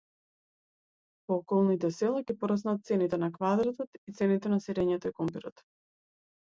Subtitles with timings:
[1.27, 5.69] По околните села ќе пораснат цените на квадратот и цените на сирењето и компирот.